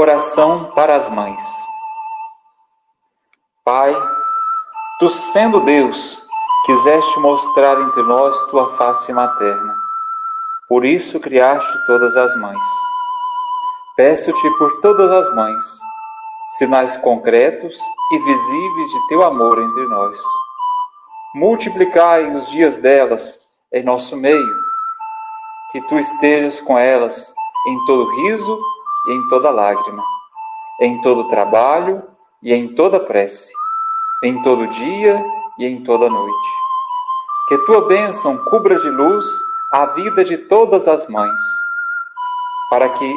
Oração 0.00 0.72
para 0.74 0.96
as 0.96 1.10
mães. 1.10 1.44
Pai, 3.62 3.94
tu 4.98 5.10
sendo 5.10 5.60
Deus, 5.60 6.18
quiseste 6.64 7.20
mostrar 7.20 7.78
entre 7.82 8.02
nós 8.04 8.34
tua 8.46 8.74
face 8.78 9.12
materna. 9.12 9.74
Por 10.66 10.86
isso 10.86 11.20
criaste 11.20 11.86
todas 11.86 12.16
as 12.16 12.34
mães. 12.38 12.64
Peço-te 13.94 14.50
por 14.56 14.80
todas 14.80 15.10
as 15.10 15.34
mães, 15.34 15.64
sinais 16.56 16.96
concretos 16.96 17.78
e 18.12 18.18
visíveis 18.20 18.90
de 18.92 19.08
teu 19.08 19.22
amor 19.22 19.60
entre 19.60 19.86
nós. 19.88 20.18
Multiplicai 21.34 22.34
os 22.34 22.48
dias 22.48 22.78
delas 22.78 23.38
em 23.70 23.82
nosso 23.82 24.16
meio, 24.16 24.56
que 25.72 25.80
tu 25.88 25.98
estejas 25.98 26.58
com 26.58 26.78
elas 26.78 27.34
em 27.66 27.84
todo 27.84 28.10
riso 28.22 28.58
e 29.06 29.12
em 29.12 29.28
toda 29.28 29.50
lágrima, 29.50 30.02
em 30.80 31.00
todo 31.00 31.28
trabalho 31.28 32.02
e 32.42 32.52
em 32.54 32.74
toda 32.74 33.00
prece, 33.00 33.52
em 34.24 34.42
todo 34.42 34.68
dia 34.68 35.24
e 35.58 35.66
em 35.66 35.82
toda 35.84 36.08
noite. 36.08 36.48
Que 37.48 37.58
tua 37.66 37.86
bênção 37.86 38.36
cubra 38.44 38.78
de 38.78 38.88
luz 38.88 39.24
a 39.72 39.86
vida 39.86 40.24
de 40.24 40.36
todas 40.36 40.88
as 40.88 41.06
mães, 41.08 41.40
para 42.68 42.88
que, 42.90 43.14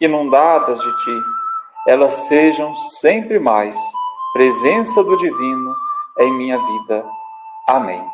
inundadas 0.00 0.78
de 0.78 0.96
ti, 1.04 1.22
elas 1.86 2.12
sejam 2.28 2.74
sempre 2.76 3.38
mais 3.38 3.76
presença 4.32 5.02
do 5.02 5.16
Divino 5.16 5.74
em 6.18 6.32
minha 6.32 6.58
vida. 6.58 7.04
Amém. 7.68 8.13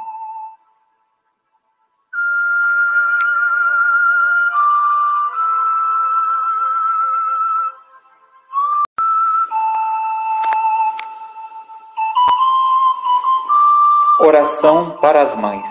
Oração 14.22 14.98
para 15.00 15.22
as 15.22 15.34
mães. 15.34 15.66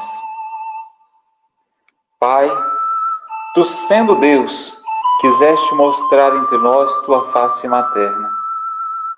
Pai, 2.19 2.49
tu 3.53 3.63
sendo 3.63 4.15
Deus, 4.15 4.75
quiseste 5.21 5.75
mostrar 5.75 6.35
entre 6.35 6.57
nós 6.57 6.91
tua 7.05 7.31
face 7.31 7.67
materna. 7.67 8.27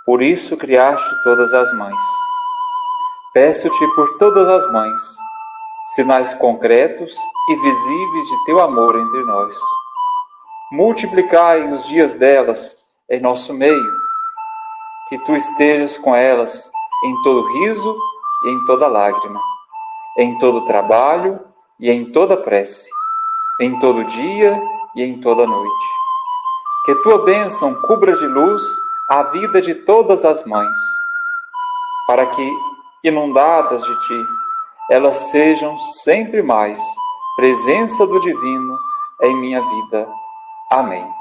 Por 0.06 0.22
isso 0.22 0.58
criaste 0.58 1.24
todas 1.24 1.54
as 1.54 1.74
mães. 1.78 2.04
Peço-te 3.34 3.88
por 3.96 4.18
todas 4.18 4.50
as 4.50 4.70
mães, 4.74 5.02
sinais 5.96 6.34
concretos 6.34 7.16
e 7.48 7.56
visíveis 7.56 8.28
de 8.28 8.44
teu 8.48 8.60
amor 8.60 8.94
entre 8.98 9.24
nós. 9.24 9.56
Multiplicai 10.74 11.72
os 11.72 11.88
dias 11.88 12.14
delas 12.16 12.76
em 13.10 13.22
nosso 13.22 13.54
meio, 13.54 13.92
que 15.08 15.18
tu 15.20 15.34
estejas 15.38 15.98
com 15.98 16.14
elas 16.14 16.70
em 17.06 17.22
todo 17.22 17.48
riso 17.60 18.12
e 18.44 18.50
em 18.50 18.66
toda 18.66 18.88
lágrima, 18.88 19.40
em 20.18 20.38
todo 20.40 20.66
trabalho 20.66 21.40
e 21.80 21.90
em 21.90 22.12
toda 22.12 22.38
prece, 22.38 22.90
em 23.60 23.80
todo 23.80 24.06
dia 24.06 24.62
e 24.96 25.04
em 25.04 25.20
toda 25.22 25.48
noite. 25.48 25.86
Que 26.86 26.96
tua 27.04 27.24
bênção 27.24 27.76
cubra 27.82 28.16
de 28.16 28.26
luz 28.26 28.64
a 29.10 29.24
vida 29.24 29.62
de 29.62 29.76
todas 29.76 30.24
as 30.26 30.44
mães, 30.46 30.78
para 32.08 32.26
que, 32.28 32.52
inundadas 33.04 33.84
de 33.84 34.00
ti, 34.08 34.26
elas 34.90 35.16
sejam 35.32 35.78
sempre 36.04 36.42
mais 36.42 36.80
presença 37.36 38.06
do 38.06 38.20
Divino 38.20 38.78
em 39.22 39.36
minha 39.36 39.62
vida. 39.62 40.10
Amém. 40.72 41.21